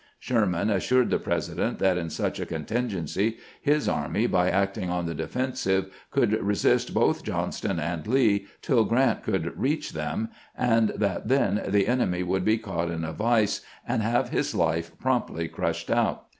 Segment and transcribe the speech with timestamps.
[0.17, 5.05] Sherman assured the President that in such a contingency his army, by act ing on
[5.05, 11.27] the defensive, could resist both Johnston and Lee tin Grant could reach him, and that
[11.27, 15.91] then the enemy would be caught in a vise and have his life promptly crushed
[15.91, 16.25] out.